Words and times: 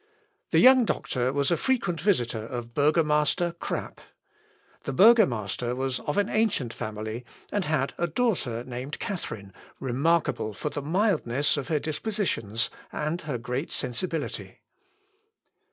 The 0.49 0.57
young 0.57 0.83
doctor 0.83 1.31
was 1.31 1.51
a 1.51 1.57
frequent 1.57 2.01
visitor 2.01 2.43
of 2.43 2.73
Burgomaster 2.73 3.51
Krapp. 3.61 3.99
The 4.81 4.93
burgomaster 4.93 5.75
was 5.75 5.99
of 5.99 6.17
an 6.17 6.27
ancient 6.27 6.73
family, 6.73 7.23
and 7.51 7.65
had 7.65 7.93
a 7.99 8.07
daughter 8.07 8.63
named 8.63 8.97
Catharine, 8.97 9.53
remarkable 9.79 10.55
for 10.55 10.71
the 10.71 10.81
mildness 10.81 11.55
of 11.55 11.67
her 11.67 11.77
dispositions, 11.77 12.71
and 12.91 13.21
her 13.21 13.37
great 13.37 13.71
sensibility. 13.71 14.61